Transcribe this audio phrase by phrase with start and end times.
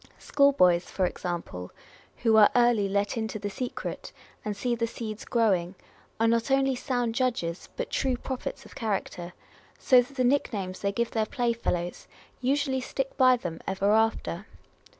[0.17, 1.71] School boys, for example,
[2.23, 4.11] who are early let into the secret,
[4.43, 5.75] and see the seeds growing,
[6.19, 9.33] are not only sound judges, but true prophets of character;
[9.77, 12.07] so that the nick names they give their playfellows
[12.41, 14.47] usually stick by them ever after.